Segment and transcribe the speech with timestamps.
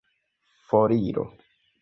[0.67, 1.29] foriro